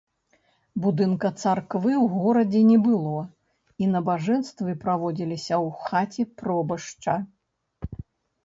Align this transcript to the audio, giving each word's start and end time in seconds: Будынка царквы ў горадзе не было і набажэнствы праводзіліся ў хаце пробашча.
Будынка 0.85 1.29
царквы 1.41 1.91
ў 2.03 2.23
горадзе 2.23 2.61
не 2.71 2.77
было 2.87 3.19
і 3.83 3.91
набажэнствы 3.93 4.75
праводзіліся 4.85 5.55
ў 5.65 5.67
хаце 5.91 6.23
пробашча. 6.41 7.13